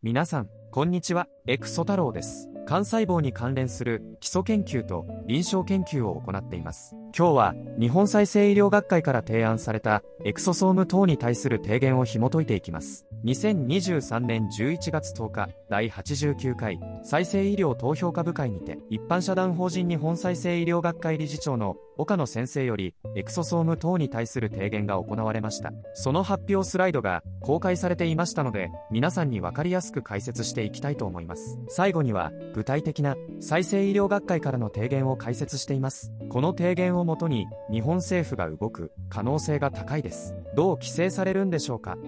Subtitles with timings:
[0.00, 2.48] 皆さん、こんにちは、エクソ太郎です。
[2.70, 6.94] 幹細胞に関連する基礎研究と臨床研究を行っています。
[7.18, 13.06] 今日は日本再生医療学会から提案されたエクソソーム等に対する提言を紐解いていきます。
[13.24, 25.72] 2023年11月10日第89回再生医療投票株会にて一般社団法人日本再生医療学会理事長の岡野先生よりエクソソーム等に対する提言が行われました。
[25.94, 31.58] その発表スライドが公開されていましたので皆さんにわかりやすく解説していきたいと思います。
[31.68, 36.12] 最後には具体的な再生医療学会からの提言を解説しています。
[36.30, 40.36] この提言をもとに日本政府が動く可能性が高いです。
[40.54, 41.98] どう規制されるんでしょうか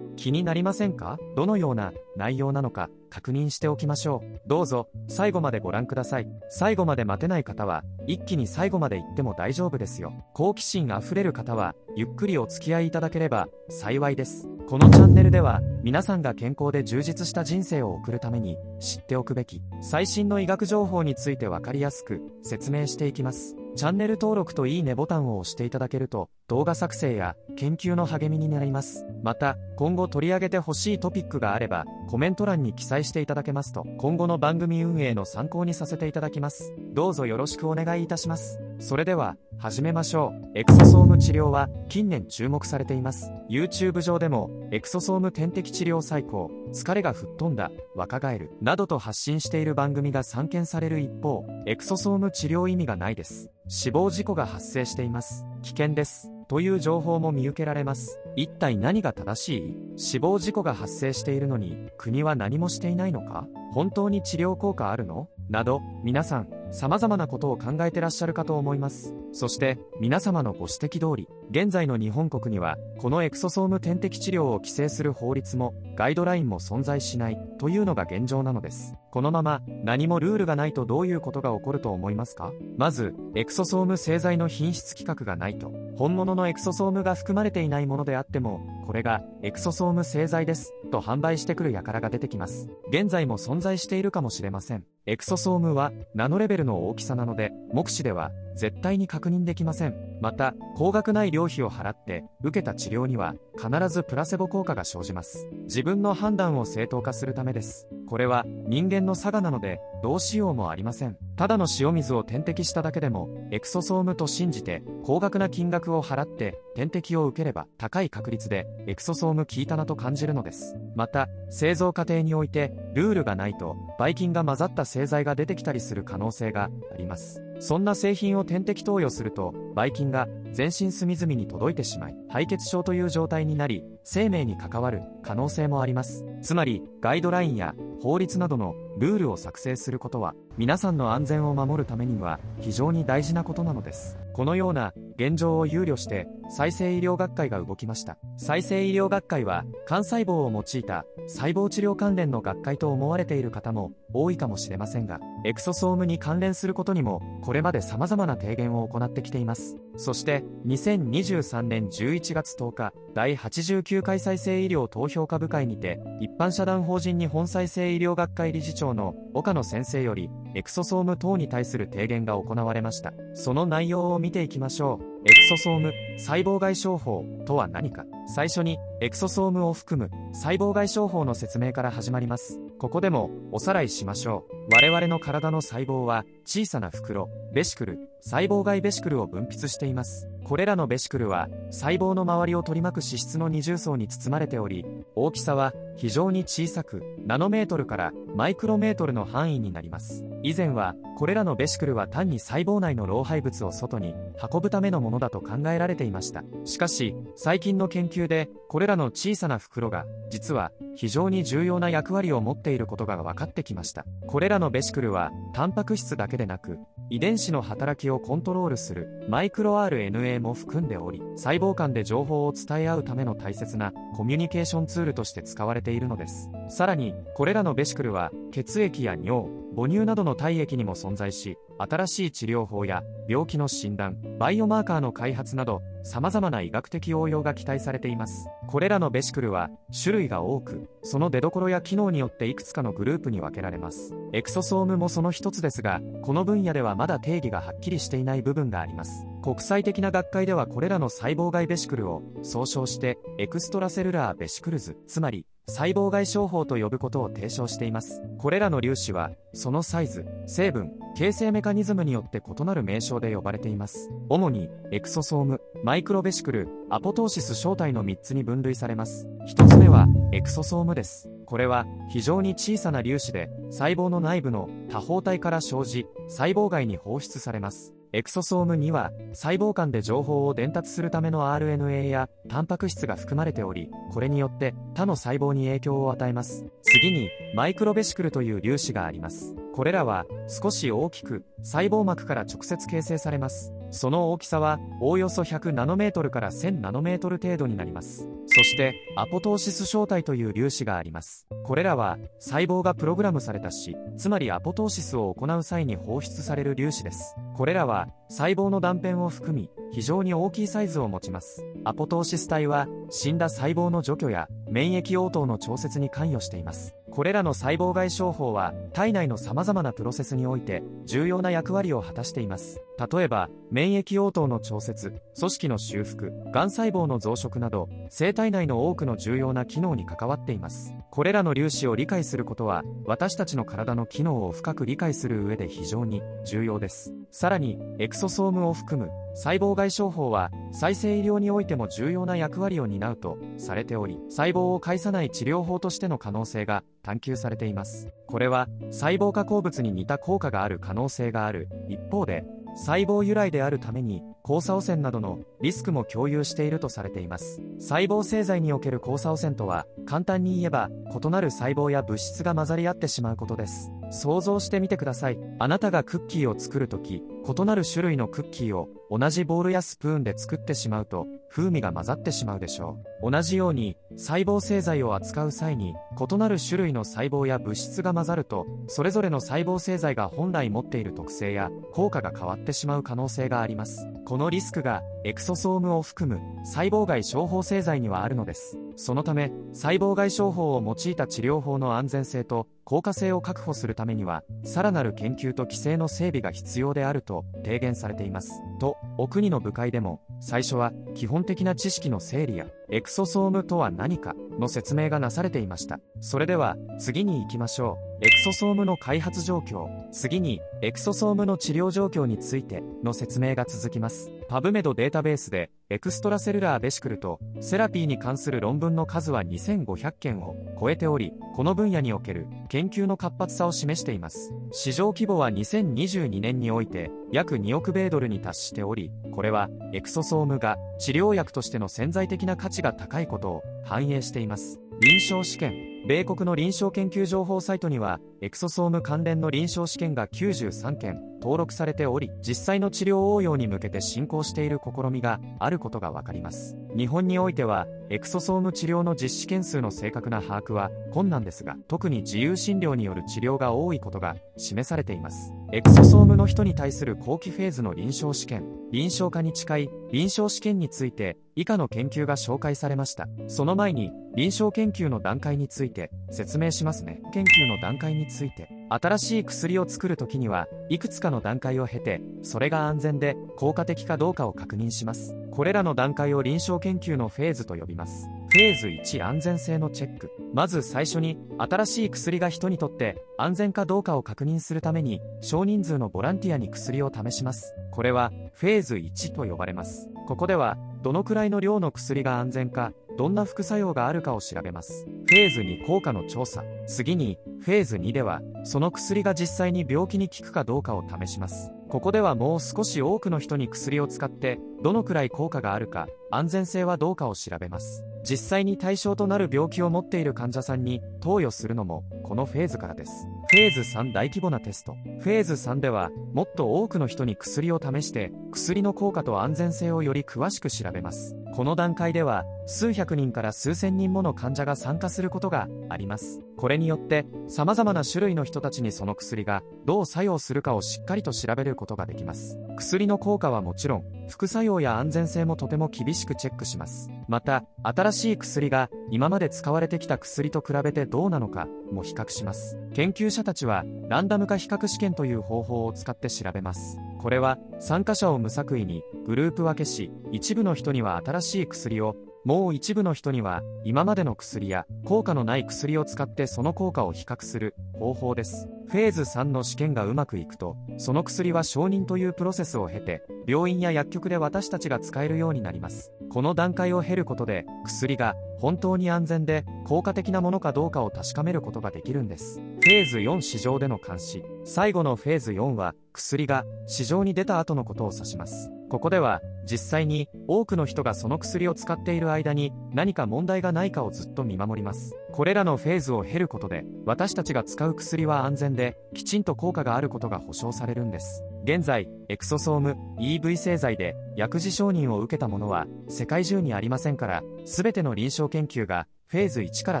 [0.16, 1.18] 気になりませんか？
[1.36, 4.48] どのような内容なのか確認しておきましょう。
[4.48, 6.28] どうぞ最後までご覧ください。
[6.48, 10.12] 最後まで待てない方は一気に最後まで行っても大丈夫ですよ。
[10.32, 14.48] 好奇心あふれる方はゆっくりお付き合いいただければ幸いです。
[14.66, 23.56] このチャンネルでは皆さんが健康で充実した人生を送るために知っておくべき最新の医学情報についてわかりやすく説明していきます。
[23.76, 29.04] チャンネル登録といいねボタンを押していただけると動画作成や研究の励みになります。
[29.22, 36.72] また、今後取り上げてほしいトピックがあればコメント欄に記載していただけますと今後の番組運営の参考にさせていただきます。
[36.92, 38.60] どうぞよろしくお願いいたします。
[38.78, 40.58] それでは、始めましょう。
[40.58, 43.32] エクソソーム治療は近年注目されています。
[43.48, 53.50] YouTube 上でもエクソソーム点滴治療最高、疲れが吹っ飛んだ、若返る、などと発信している番組が散見される一方、エクソソーム治療意味がないです。
[53.68, 55.46] 死亡事故が発生しています。
[55.62, 56.30] 危険です。
[56.46, 58.18] という情報も見受けられます。
[58.36, 59.76] 一体何が正しい？
[59.96, 63.46] 死亡事故が発生しているのに国は何もしていないのか？
[63.72, 65.28] 本当に治療効果あるの？
[65.48, 69.14] など皆さん様々なことを考えてらっしゃるかと思います。
[69.32, 78.94] そして皆様のご指摘通り現在の日本国にはこのエクソソーム点滴治療を規制する法律もガイドラインも存在しないというのが現状なのです。
[79.10, 82.52] このまま何もルールがないとどういうことが起こると思いますか？
[82.76, 92.68] まず、エクソソーム製剤の品質規格がないと、本物のエクソソームが含まれていないものであっても、これがエクソソーム製剤ですと販売してくる輩が出てきます。
[92.88, 94.84] 現在も存在しているかもしれません。
[95.06, 99.94] エクソソームはナノレベルの大きさなので、目視では絶対に確認できません。
[100.20, 105.48] また、高額ない料費を払って受けた治療には必ずプラセボ効果が生じます。
[105.64, 107.86] 自分の判断を正当化するためです。
[108.06, 111.16] これは人間の差がなのでどうしようもありません。
[111.36, 120.76] ただの塩水を点滴しただけでもエクソソームと信じて高額な金額を払って点滴を受ければ高い確率でエクソソーム効いたなと感じるのです。
[120.94, 127.43] また、製造過程においてルールがないとばい菌が混ざった製剤が出てきたりする可能性があります。
[127.64, 136.26] そんな製品を点滴投与すると、ばい菌が全身隅々に届いてしまい、敗血症という状態になり、生命に関わる可能性もあります。
[136.42, 144.16] つまり、ガイドラインや法律などのルールを作成することは、皆さんの安全を守るためには非常に大事なことなのです。
[144.34, 173.14] このような現状を憂慮して再生医療学会が動きました再生医療学会は幹細胞を用いた細胞治療関連の学会と思われている方も多いかもしれませんがエクソソームに関連することにもこれまで様々な提言を行ってきていますそして2023年11月10日第89回再生医療投票株会にて一般社団法人日本再生医療学会理事長の岡野先生よりエクソソーム等に対する提言が行われました。
[173.32, 175.04] その内容を見ていきましょう。
[175.26, 178.04] エクソソーム細胞外症法とは何か。
[178.26, 182.58] 最初にエクソソームを含む細胞外症法の説明から始まります。
[182.78, 184.54] ここでもおさらいしましょう。
[184.72, 190.28] 我々の体の細胞は小さな袋ベシクル細胞外ベシクルを分泌しています。
[190.44, 200.24] これらのベシクルは細胞の周りを取り巻く脂質の二重層に包まれており大きさは非常に小さくナノメートルからマイクロメートルの範囲になります。
[200.42, 204.14] 以前はこれらのベシクルは単に細胞内の老廃物を外に
[204.52, 206.42] 運ぶためのものだと考えられていました。
[206.64, 214.04] しかし最近の研究でこれらの小さな袋が実は非常に重要な役割を持っているいることが分かってきました。
[214.26, 216.78] これらのベシクルはタンパク質だけでなく
[217.10, 226.48] 遺伝子の働きをコントロールするマイクロ RNA も含んでおり細胞間で情報を伝え合うための大切なコミュニケーションツールとして使われているのです。
[226.68, 238.46] さらにこれらのベシクルは血液や尿母乳などの体液にも存在し新しい治療法や病気の診断バイオマーカーの開発など様々な医学的応用が期待されています。
[238.68, 239.70] これらのベシクルは
[240.02, 244.14] 種類が多くその出所や機能によっていくつかのグループに分けられます。
[244.32, 249.26] エクソソームもその一つですがこの分野ではまだ定義がはっきりしていない部分があります。
[249.42, 258.22] 国際的な学会ではこれらの細胞外ベシクルを総称して extracellular vesicles つまり細胞外小胞と呼ぶことを提唱しています。
[258.38, 264.10] これらの粒子は、そのサイズ、成分、形成メカニズムによって異なる名称で呼ばれています。
[264.28, 269.26] 主に、エクソソーム、マイクロベシクル、アポトーシス小体の3つに分類されます。
[269.48, 271.30] 1つ目は、エクソソームです。
[271.46, 277.93] これは、非常に小さな粒子で、細胞の内部の多胞体から生じ、細胞外に放出されます。
[278.14, 286.64] エクソソームには細胞間で情報を伝達するための RNA やタンパク質が含まれておりこれによって他の細胞に影響を与えます。
[286.82, 289.56] 次にマイクロベシクルという粒子があります。
[289.74, 293.72] これらは少し大きく細胞膜から直接形成されます。
[293.94, 298.28] その大きさはおおよそ100ナノメートルから1000ナノメートル程度になります。
[298.46, 301.46] そしてアポトーシス小体という粒子があります。
[301.62, 307.36] これらは細胞がプログラムされたしつまりアポトーシスを行う際に放出される粒子です。
[307.56, 311.64] これらは細胞の断片を含み非常に大きいサイズを持ちます。
[311.84, 316.96] アポトーシス体は死んだ細胞の除去や免疫応答の調節に関与しています。
[317.14, 322.80] これらの細胞外商法は体内の様々なプロセスにおいて重要な役割を果たしています。
[322.98, 330.92] 例えば免疫応答の調節組織の修復がん細胞の増殖など生体内の多くの重要な機能に関わっています。
[331.12, 337.12] これらの粒子を理解することは私たちの体の機能を深く理解する上で非常に重要です。
[337.30, 348.08] さらにエクソソームを含む細胞外商法は再生医療においても重要な役割を担うとされており細胞を介さない治療法としての可能性が探求されています。
[348.26, 351.68] これは細胞化合物に似た効果がある可能性がある。
[351.88, 357.62] 一方で細胞由来であるために交差汚染などのリスクも共有しているとされています。
[357.78, 363.90] 細胞製剤における交差汚染とは簡単に言えば異なる細胞や物質が混ざり合ってしまうことです。
[364.10, 365.38] 想像してみてください。
[365.58, 373.30] あなたがクッキーを作るとき異なる種類のクッキーを同じボールやスプーンで作ってしまうと風味が混ざってしまうでしょう。
[373.30, 384.06] 同じように細胞製剤を扱う際に異なる種類の細胞や物質が混ざるとそれぞれの細胞製剤が本来持っている特性や効果が変わってしまう可能性があります。
[384.34, 388.76] このリスクがエクソソームを含む細胞外処方製剤にはあるのです。
[388.96, 398.60] そのため細胞外処方を用いた治療法の安全性と効果性を確保するためにはさらなる研究と規制の整備が必要であると提言されています。
[398.78, 405.98] とお国の部会でも最初は基本的な知識の整理やエクソソームとは何かの説明がなされていました。
[406.20, 408.24] それでは次に行きましょう。
[408.24, 409.88] エクソソームの開発状況。
[410.12, 414.30] 次にエクソソームの治療状況についての説明が続きます。
[414.48, 424.52] パブメドデータベースでエクストラセルラーベシクルとセラピーに関する論文の数は2500件を超えておりこの分野における研究の活発さを示しています。
[424.72, 434.80] 市場規模は2022年において約2億米ドルに達しておりこれはエクソソームが治療薬としての潜在的な価値が高いことを反映しています。
[435.00, 446.76] 臨床試験米国の臨床研究情報サイトにはエクソソーム関連の臨床試験が93件登録されており実際の治療応用に向けて進行している試みがあることが分かります。
[446.94, 455.54] 日本においてはエクソソーム治療の実施件数の正確な把握は困難ですが特に自由診療による治療が多いことが示されています。
[455.72, 463.26] エクソソームの人に対する後期フェーズの臨床試験臨床化に近い臨床試験について以下の研究が紹介されました。
[463.48, 467.22] その前に臨床研究の段階についてて説明しますね。
[467.32, 468.68] 研究の段階について。
[468.90, 475.34] 新しい薬を作るときにはいくつかの段階を経てそれが安全で効果的かどうかを確認します。
[475.50, 478.28] これらの段階を臨床研究のフェーズと呼びます。
[478.50, 480.30] フェーズ1安全性のチェック。
[480.52, 487.74] まず最初に新しい薬が人にとって安全かどうかを確認するために少人数のボランティアに薬を試します。
[487.90, 490.08] これはフェーズ1と呼ばれます。
[490.26, 495.04] ここではどのくらいの量の薬が安全かどんな副作用があるかを調べます。
[495.04, 496.64] フェーズ2効果の調査。
[496.86, 501.70] 次にフェーズ2ではその薬が実際に病気に効くかどうかを試します。
[501.88, 508.04] ここではもう少し多くの人に薬を使ってどのくらい効果があるか安全性はどうかを調べます。
[508.22, 513.26] 実際に対象となる病気を持っている患者さんに投与するのもこのフェーズからです。
[513.48, 514.94] フェーズ3大規模なテスト。
[515.20, 521.34] フェーズ3ではもっと多くの人に薬を試して薬の効果と安全性をより詳しく調べます。
[521.54, 526.40] この段階では数百人から数千人もの患者が参加することがあります。
[526.56, 537.10] これによって様々な種類の人たちにその薬がどう作用するかをしっかりと調べることができます薬の効果はもちろん副作用や安全性もとても厳しくチェックします。
[537.28, 542.78] また新しい薬が今まで使われてきた薬と比べてどうなのかも比較します。
[542.94, 546.98] 研究者たちはランダム化比較試験という方法を使って調べます。
[547.18, 558.68] これは参加者を無作為にグループ分けし一部の人には新しい薬をもう一部の人には、今までの薬や効果のない薬を使ってその効果を比較する方法です。
[558.86, 566.12] フェーズ3の試験がうまくいくと、その薬は承認というプロセスを経て、病院や薬局で私たちが使えるようになります。
[566.28, 572.60] この段階を経ることで、薬が本当に安全で効果的なものかどうかを確かめることができるんです。
[572.60, 574.44] フェーズ4市場での監視。
[574.64, 578.70] 最後のフェーズ4は、薬が市場に出た後のことを指します。
[578.90, 579.40] ここでは、
[579.70, 585.14] 実際に多くの人がその薬を使っている間に何か問題がないかをずっと見守ります。
[585.32, 591.42] これらのフェーズを経ることで、私たちが使う薬は安全で、きちんと効果があることが保証されるんです。
[591.64, 600.00] 現在、エクソソーム EV 製剤で薬事承認を受けたものは世界中にありませんから、すべての臨床研究がフェーズ1から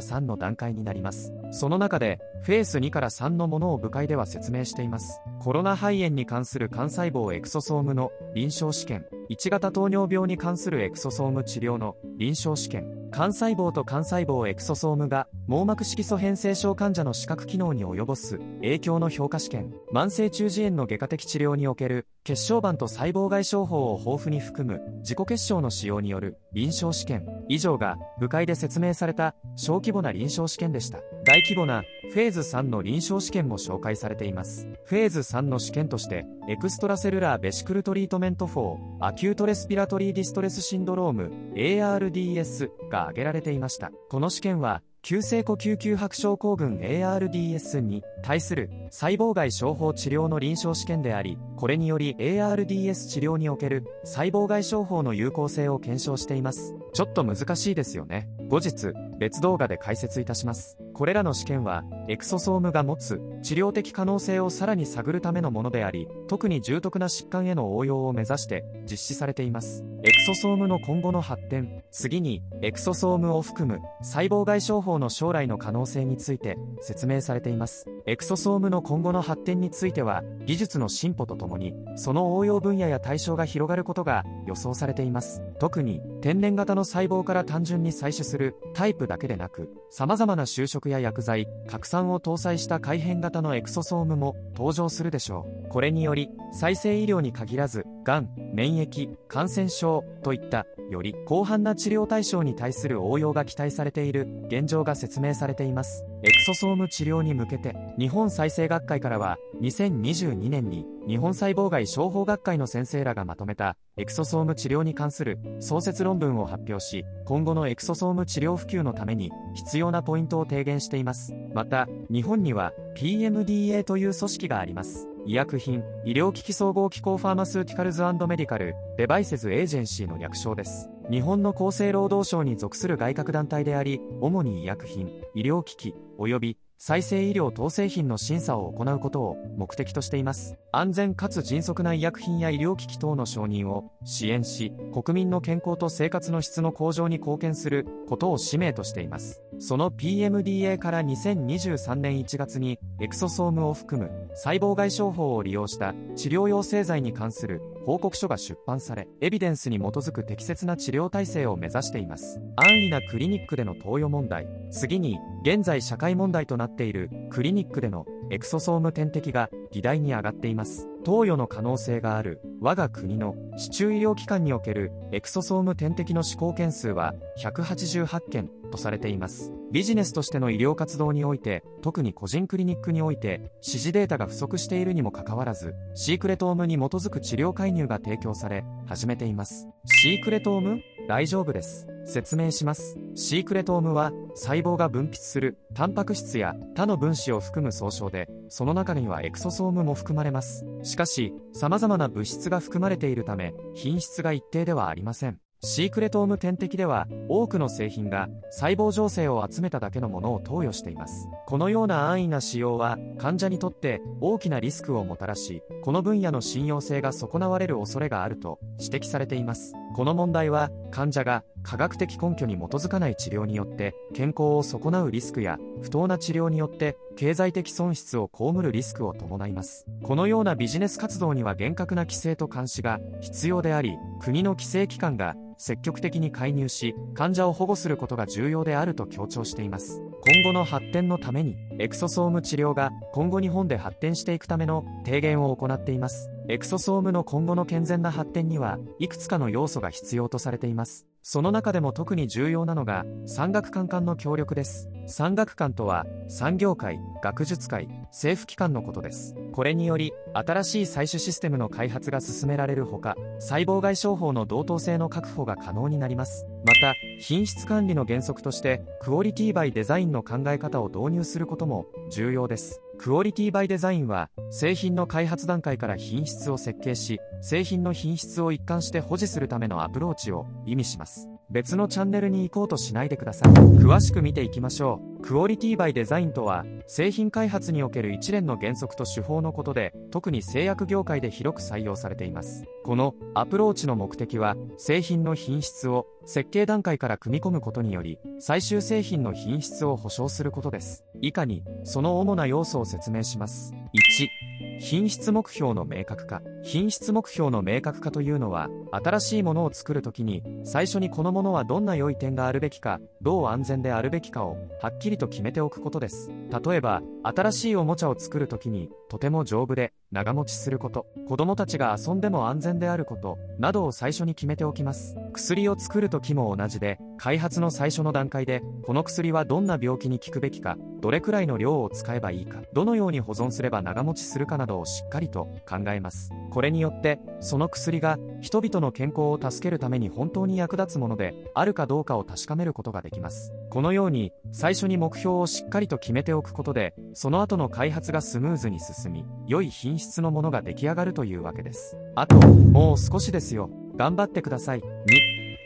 [0.00, 1.32] 3の段階になります。
[1.50, 5.20] その中で、フェーズ2から3のものを部会では説明しています。
[5.40, 31.00] コロナ肺炎に関する幹細胞エクソソームの臨床試験、1型糖尿病に関するエクソソーム治療の臨床試験、幹細胞と幹細胞エクソソームが網膜色素変性症患者の視覚機能に及ぼす影響の評価試験、慢性中耳炎の外科的治療における血小板と細胞外小胞を豊富に含む自己血漿の使用による臨床試験、以上が部会で説明された小規模な臨床試験でした。
[31.26, 34.66] 大規模なフェーズ3の臨床試験も紹介されています。
[34.86, 43.92] フェーズ3の試験として、 extracellular vesicle treatment for acute respiratory distress syndrome、ARDS が挙げられていました。
[44.08, 56.74] この試験は、急性呼吸窮迫症候群 ARDS に対する細胞外小胞治療の臨床試験であり、これにより ARDS 治療における細胞外症法の有効性を検証しています。
[56.94, 58.30] ちょっと難しいですよね。
[58.48, 60.78] 後日、別動画で解説いたします。
[60.94, 69.84] これらの試験は、エクソソームが持つ治療的可能性をさらに探るためのものであり、特に重篤な疾患への応用を目指して実施されています。
[70.06, 77.86] エクソソームの今後の発展、次に、エクソソームを含む細胞外症法の将来の可能性について説明されています。
[78.04, 85.42] エクソソームの今後の発展については、技術の進歩とともに、その応用分野や対象が広がることが予想されています。
[85.58, 95.68] 特に、天然型の細胞から単純に採取するタイプだけでなく、様々な就職や薬剤、核酸を搭載した改変型のエクソソームも登場するでしょう。
[95.70, 106.04] これにより、再生医療に限らず、がん、免疫、感染症といったより広範な治療対象に対する応用が期待されている現状が説明されています。
[106.22, 121.32] エクソソーム治療に向けて、日本再生学会からは、2022年に日本細胞外小胞学会の先生らがまとめたエクソソーム治療に関する総説論文を発表し、今後のエクソソーム治療普及のために必要なポイントを提言しています。
[121.54, 125.08] また、日本には PMDA という組織があります。
[125.26, 130.90] 医薬品、医療機器総合機構 Pharmaceuticals Medical, Devices Agency の略称です。
[131.10, 140.56] 日本の厚生労働省に属する外郭団体であり、主に医薬品、医療機器、及び再生医療等製品の審査を行うことを目的としています。
[140.72, 149.40] 安全かつ迅速な医薬品や医療機器等の承認を支援し、国民の健康と生活の質の向上に貢献することを使命としています。
[149.58, 162.40] その PMDA から2023年1月にエクソソームを含む細胞外傷法を利用した治療用製剤に関する報告書が出版され、エビデンスに基づく適切な治療体制を目指しています。
[162.56, 164.48] 安易なクリニックでの投与問題。
[164.70, 170.88] 次に、現在社会問題となっているクリニックでのエクソソーム点滴が議題に上がっています。
[171.04, 179.52] 投与の可能性がある我が国の市中医療機関におけるエクソソーム点滴の施行件数は188件とされています。
[179.70, 189.68] ビジネスとしての医療活動において、特に個人クリニックにおいて、指示データが不足しているにもかかわらず、シークレトームに基づく治療介入が提供され、始めています。
[189.84, 190.80] シークレトーム？
[191.08, 191.86] 大丈夫です。
[192.06, 192.96] 説明します。
[193.14, 200.64] シークレトームは細胞が分泌するタンパク質や他の分子を含む総称で、でその中にはエクソソームも含まれます。
[200.84, 205.40] しかし、様々な物質が含まれているため、品質が一定ではありません。
[205.66, 211.26] シークレトーム点滴では多くの製品が細胞情勢を集めただけのものを投与しています。
[211.46, 219.72] このような安易な使用は患者にとって大きなリスクをもたらし、この分野の信用性が損なわれる恐れがあると指摘されています。
[219.94, 229.86] この問題は患者が科学的根拠に基づかない治療によって健康を損なうリスクや不当な治療によって経済的損失を被るリスクを伴います。
[230.02, 240.02] このようなビジネス活動には厳格な規制と監視が必要であり、国の規制機関が積極的に介入し、患者を保護することが重要であると強調しています。
[240.26, 246.33] 今後の発展のために、エクソソーム治療が今後日本で発展していくための提言を行っています。
[246.46, 251.06] エクソソームの今後の健全な発展には、いくつかの要素が必要とされています。
[251.22, 254.90] その中でも特に重要なのが産学官間の協力です。
[255.06, 259.34] 産学官とは産業界、学術界、政府機関のことです。
[259.52, 266.44] これにより新しい採取システムの開発が進められるほか、細胞外商法の同等性の確保が可能になります。
[266.66, 272.82] また、品質管理の原則としてクオリティバイデザインの考え方を導入することも重要です。
[272.98, 281.33] クオリティバイデザインは製品の開発段階から品質を設計し製品の品質を一貫して保持するためのアプローチを意味します。
[281.50, 283.52] 別のチャンネルに行こうとしないでください。
[283.52, 285.22] 詳しく見ていきましょう。
[285.22, 292.64] クオリティバイデザインとは製品開発における一連の原則と手法のことで特に製薬業界で広く採用されています。
[292.84, 301.04] このアプローチの目的は製品の品質を設計段階から組み込むことにより最終製品の品質を保証することです。
[301.22, 303.72] 以下にその主な要素を説明します。
[303.94, 306.42] 1品質目標の明確化。
[306.64, 316.30] 品質目標の明確化というのは新しいものを作るときに最初にこのものはどんな良い点があるべきかどう安全であるべきかをはっきりと決めておくことです。
[316.64, 325.16] 例えば新しいおもちゃを作るときにとても丈夫で長持ちすること子供たちが遊んでも安全であることなどを最初に決めておきます。
[325.34, 336.30] 薬を作る時も同じで開発の最初の段階でこの薬はどんな病気に効くべきかどれくらいの量を使えばいいかどのように保存すれば長持ちするかなどをしっかりと考えます。
[336.54, 343.52] これによってその薬が人々の健康を助けるために本当に役立つものであるかどうかを確かめることができます。
[343.70, 351.96] このように最初に目標をしっかりと決めておくことでその後の開発がスムーズに進み良い品質のものが出来上がるというわけです。
[352.14, 353.68] あともう少しですよ。
[353.96, 354.78] 頑張ってください。
[354.78, 354.84] 2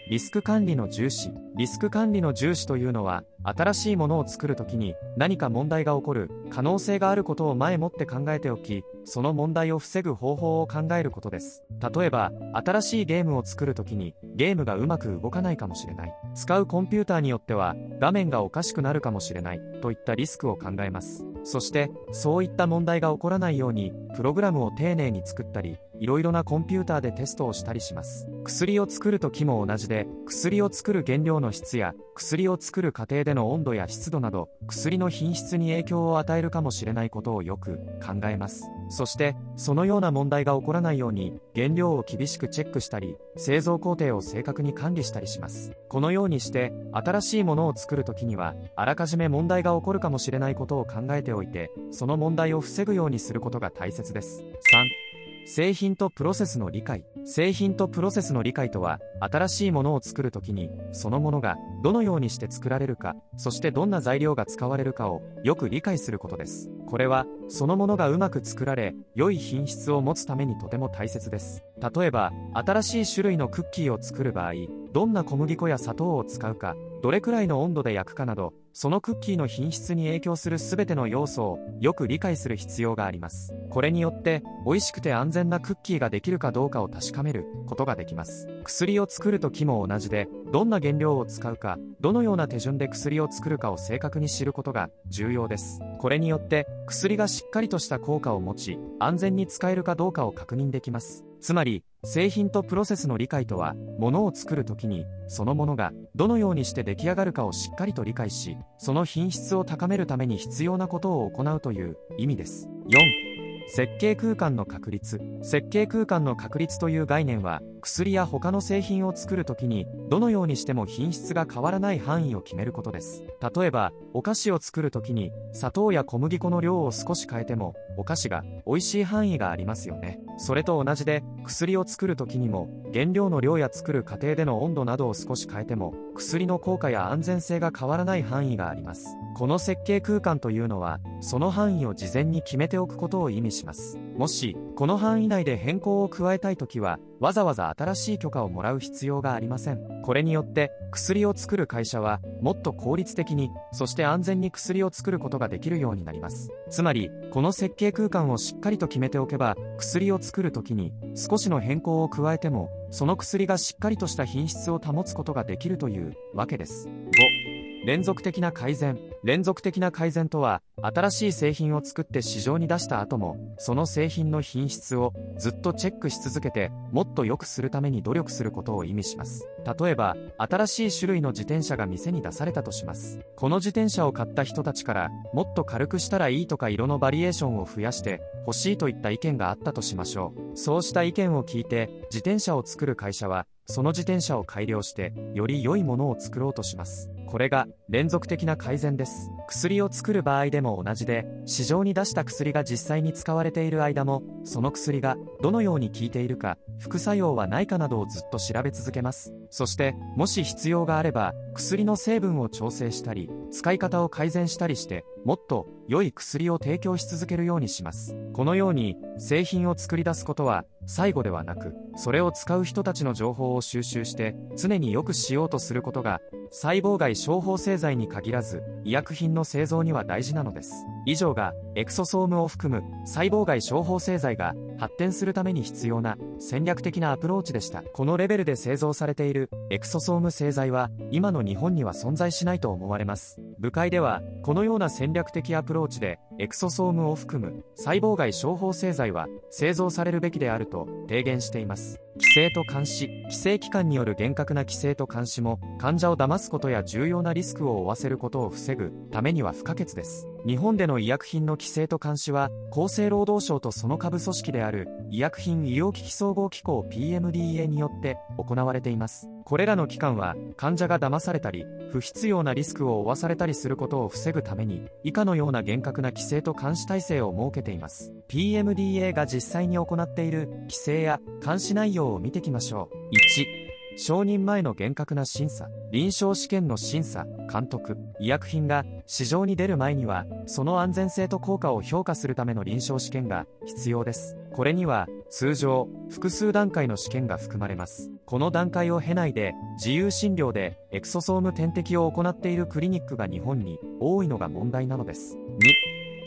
[0.09, 1.30] リスク管理の重視。
[1.59, 11.65] リスク管理の重視というのは新しいものを作るときに何か問題が起こる可能性があることを前もって考えておきその問題を防ぐ方法を考えることです。
[11.97, 16.15] 例えば新しいゲームを作るときにゲームがうまく動かないかもしれない。
[16.37, 21.25] 使うコンピューターによっては画面がおかしくなるかもしれないといったリスクを考えます。
[21.43, 28.28] そしてそういった問題が起こらないようにプログラムを丁寧に作ったりいろいろなコンピューターでテストをしたりします。
[28.44, 38.68] 薬を作る時も同じで薬を作る原料の質や薬を作る過程での温度や湿度など薬の品質に影響を与えるかもしれないことをよく考えます。
[38.90, 45.72] そしてそのような問題が起こらないように原料を厳しくチェックしたり製造工程を正確に管理したりします。
[45.88, 54.42] このようにして新しいものを作るときにはあらかじめ問題が起こるかもしれないことを考えておいてその問題を防ぐようにすることが大切です。
[54.42, 55.08] 3
[55.50, 57.06] 製品とプロセスの理解。
[57.24, 66.68] 製品とプロセスの理解とは新しいものを作るときにそのものがどのようにして作られるかそしてどんな材料が使われるかをよく理解することです。
[66.87, 71.64] これはそのものがうまく作られ良い品質を持つためにとても大切です。
[71.80, 74.52] 例えば新しい種類のクッキーを作る場合
[74.92, 83.53] どんな小麦粉や砂糖を使うかどれくらいの温度で焼くかなどそのクッキーの品質に影響する全ての要素をよく理解する必要があります。
[83.71, 88.47] これによって美味しくて安全なクッキーができるかどうかを確かめることができます。
[88.62, 95.81] 薬を作る時も同じでどんな原料を使うかどのような手順で薬を作るかを正確に知ることが重要です。
[95.99, 101.25] これによって薬がしっかりとした効果を持ち安全に使えるかどうかを確認できます。
[101.40, 112.68] つまり製品とプロセスの理解とはものを作るときにそのものがどのようにして出来上がるかをしっかりと理解しその品質を高めるために必要なことを行うという意味です。
[112.88, 113.28] 4
[113.70, 115.20] 設計空間の確立。
[115.42, 123.22] 設計空間の確立という概念は薬や他の製品を作るときにどのようにしても品質が変わらない範囲を決めることです。
[123.54, 130.18] 例えばお菓子を作るときに砂糖や小麦粉の量を少し変えてもお菓子が美味しい範囲がありますよね。
[130.38, 139.09] それと同じで薬を作るときにも原料の量や作る過程での温度などを少し変えても薬の効果や安全性が変わらない範囲があります。
[139.37, 143.99] この設計空間というのはその範囲を事前に決めておくことを意味しします。
[144.16, 150.03] もしこの範囲内で変更を加えたいときはわざわざ新しい許可をもらう必要がありません。
[150.03, 156.51] これによって薬を作る会社はもっと効率的にそして安全に薬を作ることができるようになります。
[156.71, 166.88] つまりこの設計空間をしっかりと決めておけば薬を作るときに少しの変更を加えてもその薬がしっかりとした品質を保つことができるというわけです。
[166.88, 167.58] 5
[167.88, 168.98] 連続的な改善。
[169.24, 179.48] 連続的な改善とは新しい製品を作って市場に出した後もその製品の品質をずっとチェックし続けてもっと良くするために努力することを意味します。
[179.81, 183.20] 例えば新しい種類の自転車が店に出されたとします。
[183.37, 190.59] この自転車を買った人たちからもっと軽くしたらいいとか色のバリエーションを増やして欲しいといった意見があったとしましょう。
[190.59, 197.11] そうした意見を聞いて自転車を作る会社はその自転車を改良して、より良いものを作ろうとします。
[197.29, 199.31] これが連続的な改善です。
[199.49, 209.35] 薬を作る場合でも同じで、市場に出した薬が実際に使われている間も、その薬がどのように効いているか、副作用はないかなどをずっと調べ続けます。
[209.51, 218.14] そして、もし必要があれば、薬の成分を調整したり、使い方を改善したりして、もっと良い薬を提供し続けるようにします。
[218.35, 226.20] このように、製品を作り出すことは、最後ではなく、それを使う人たちの情報を収集して、常に良くしようとすることが、
[226.51, 230.85] 細胞外処方製剤に限らず、医薬品の製造には大事なのです。
[231.07, 237.83] 以上が、エクソソームを含む細胞外処方製剤が発展するために必要な戦略的なアプローチでした。
[237.83, 243.40] このレベルで製造されているエクソソーム製剤は今の日本には存在しないと思われます。
[243.59, 252.01] 部会では、このような戦略的アプローチでエクソソームを含む細胞外処方製剤は製造されるべきであると提言しています。
[252.21, 260.29] 規制と監視、規制機関による厳格な規制と監視も患者を騙すことや重要なリスクを負わせることを防ぐためには不可欠です。
[260.47, 269.29] 日本での医薬品の規制と監視は厚生労働省とその下部組織である医薬品医療機器総合機構 PMDA によって行われています。
[269.48, 278.12] これらの機関は患者が騙されたり不必要なリスクを負わされたりすることを防ぐために以下のような厳格な規制と監視体制を設けています。
[278.28, 282.96] PMDA が実際に行っている規制や監視内容を見てきましょう。
[283.40, 294.37] 1承認前の厳格な審査、臨床試験の審査、監督、医薬品が市場に出る前には、その安全性と効果を評価するための臨床試験が必要です。
[294.52, 298.12] これには、通常、複数段階の試験が含まれます。
[298.29, 305.38] この段階を経ないで、自由診療でエクソソーム点滴を行っているクリニックが日本に多いのが問題なのです。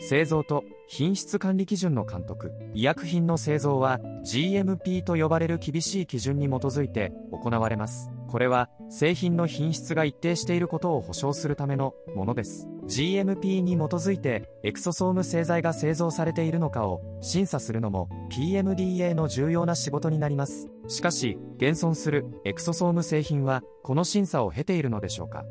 [0.00, 2.50] 製造と品質管理基準の監督。
[2.74, 8.10] 医薬品の製造は GMP と呼ばれる厳しい基準に基づいて行われます。
[8.28, 12.66] これは製品の品質が一定していることを保証するためのものです。
[12.86, 20.68] GMP に基づいてエクソソーム製剤が製造されているのかを審査するのも PMDA の重要な仕事になります。
[20.88, 25.44] しかし現存するエクソソーム製品はこの審査を経ているのでしょうか。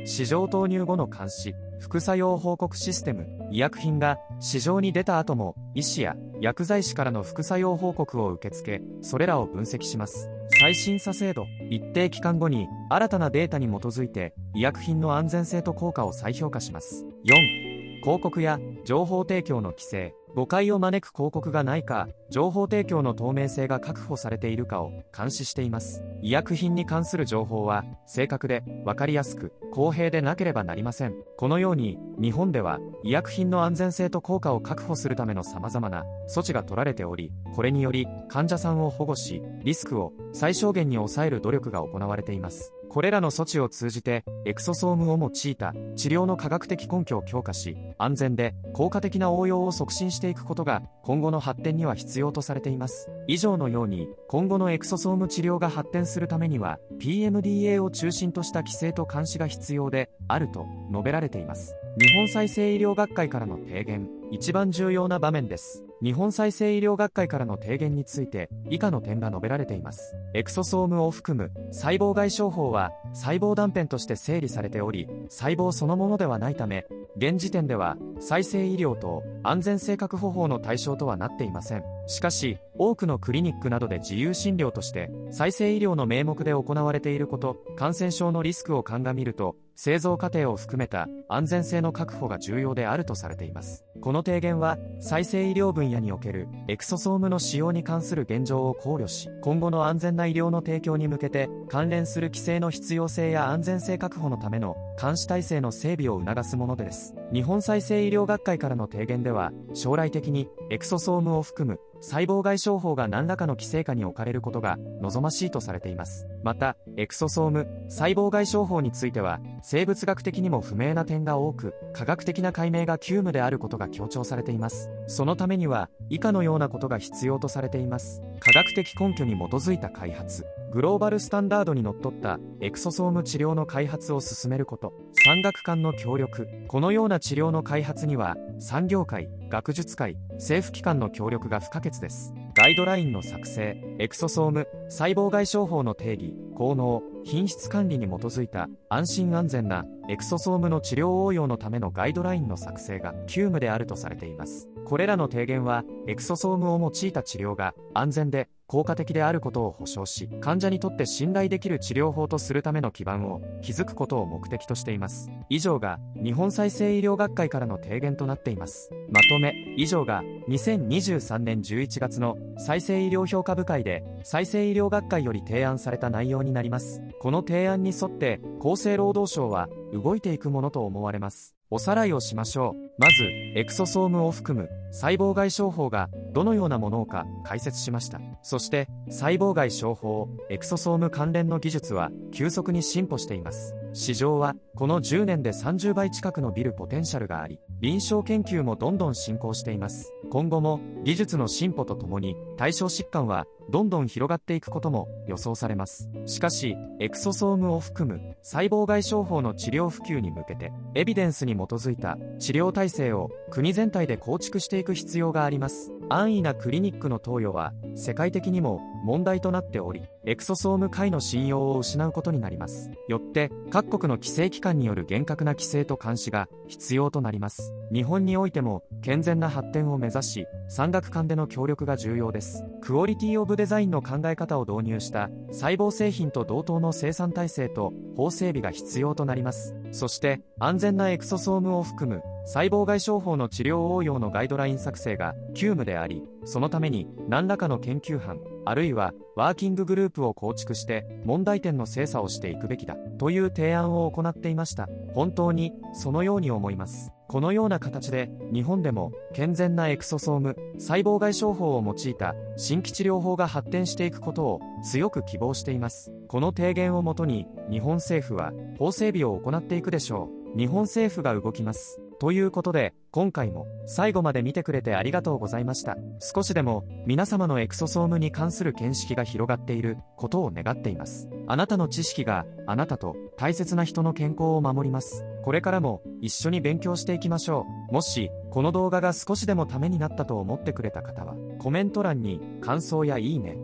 [0.00, 10.30] 3市場投入後の監視副作用報告システム医薬品が市場に出た後も医師や薬剤師からの副作用報告を受け付けそれらを分析します。
[10.60, 17.04] 最新査制度一定期間後に新たなデータに基づいて医薬品の安全性と効果を再評価します。
[17.24, 20.14] 4広告や情報提供の規制。
[20.34, 26.02] 誤解を招く広告がないか、情報提供の透明性が確保されているかを監視しています。
[26.22, 31.14] 医薬品に関する情報は、正確で、わかりやすく、公平でなければなりません。
[31.36, 42.72] このように、日本では、医薬品の安全性と効果を確保するための様々な措置が取られており、これにより、患者さんを保護し、リスクを最小限に抑える努力が行われています。
[42.94, 53.10] これらの措置を通じて、エクソソームを用いた治療の科学的根拠を強化し、安全で効果的な応用を促進していくことが、今後の発展には必要とされています。
[53.26, 61.74] 以上のように、今後のエクソソーム治療が発展するためには、PMDA を中心とした規制と監視が必要であると述べられています。
[61.98, 65.82] 日本再生医療学会からの提言、一番重要な場面です。
[66.04, 70.14] 日本再生医療学会からの提言について以下の点が述べられています。
[70.34, 76.84] エクソソームを含む細胞外傷法は細胞断片として整理されており細胞そのものではないため
[77.16, 81.84] 現時点では再生医療と安全性確保法の対象とはなっていません。
[82.06, 93.84] しかし多くのクリニックなどで自由診療として再生医療の名目で行われていること感染症のリスクを鑑みると製造過程を含めた安全性の確保が重要であるとされています。
[94.00, 107.14] この提言は再生医療分野におけるエクソソームの使用に関する現状を考慮し今後の安全な医療の提供に向けて関連する規制の必要性や安全性確保のための監視体制の整備を促すものです。
[107.32, 116.26] 日本再生医療学会からの提言では将来的にエクソソームを含む細胞外商法が何らかの規制下に置かれることが望ましいとされています。
[116.42, 124.90] またエクソソーム細胞外商法については生物学的にも不明な点が多く科学的な解明が急務であることが強調されています。
[125.06, 128.22] そのためには以下のようなことが必要とされています。
[128.40, 130.44] 科学的根拠に基づいた開発。
[130.74, 134.92] グローバルスタンダードにのっとったエクソソーム治療の開発を進めること。
[135.24, 136.48] 産学間の協力。
[136.66, 154.68] このような治療の開発には産業界学術界政府機関の協力が不可欠ですガイドラインの作成エクソソーム細胞外傷法の定義効能品質管理に基づいた安心安全なエクソソームの治療応用のためのガイドラインの作成が急務であるとされています。
[154.84, 165.30] これらの提言は、エクソソームを用いた治療が安全で効果的であることを保証し、患者にとって信頼できる治療法とするための基盤を築くことを目的としています。
[165.48, 168.90] 以上が日本再生医療学会からの提言となっています。
[169.10, 177.02] まとめ、以上が2023年11月の再生医療評価部会で再生医療学会より提案された内容になります。
[177.20, 181.53] この提案に沿って厚生労働省は動いていくものと思われます。
[181.70, 182.84] おさらいをしましょう。
[182.98, 183.24] まず、
[183.56, 188.20] エクソソームを含む細胞外商法がどのようなものか解説しました。
[188.42, 193.74] そして、細胞外商法、エクソソーム関連の技術は急速に進歩しています。
[193.92, 200.12] 市場はこの10年で30倍近くのビルポテンシャルがあり、臨床研究もどんどん進行しています。
[200.30, 206.08] 今後も技術の進歩とともに対象疾患はどんどん広がっていくことも予想されます。
[206.26, 215.92] しかし、エクソソームを含む細胞外商法の治療普及に向けて、エビデンスに基づいた治療体制を国全体で構築していく必要があります。
[216.10, 222.90] 安易なクリニックの投与は世界的にも問題となっており、エクソソーム界の信用を失うことになります。
[223.08, 227.74] よって、各国の規制機関による厳格な規制と監視が必要となります。
[227.92, 232.64] 日本においても健全な発展を目指し、産学間での協力が重要です。
[232.80, 239.76] クオリティブデザインの考え方を導入した細胞製品と同等の生産体制と法整備が必要となります。
[239.92, 254.88] そして、安全なエクソソームを含む細胞外傷法の治療応用のガイドライン作成が急務であり、そのために何らかの研究班、あるいはワーキンググループを構築して問題点の精査をしていくべきだという提案を行っていました。
[255.14, 257.14] 本当にそのように思います。
[257.26, 275.96] このような形で日本でも健全なエクソソーム細胞外傷法を用いた新規治療法が発展していくことを強く希望していますこの提言をもとに日本政府は法整備を行っていくでしょう日本政府が動きますということで、今回も最後まで見てくれてありがとうございました。
[276.20, 281.28] 少しでも皆様のエクソソームに関する見識が広がっていることを願っています。
[281.46, 285.24] あなたの知識があなたと大切な人の健康を守ります。
[285.42, 287.92] これからも一緒に勉強していきましょう。
[287.92, 293.58] もし、この動画が少しでもためになったと思ってくれた方は、コメント欄に感想やいいね、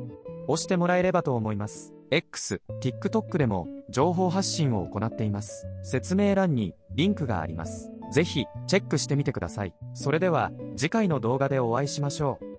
[0.47, 1.95] 押してもらえればと思います。
[2.11, 5.67] X、TikTok でも情報発信を行っています。
[5.83, 7.90] 説明欄にリンクがあります。
[8.11, 9.75] ぜひチェックしてみてください。
[9.95, 12.50] それでは次回の動画でお会いしましょう。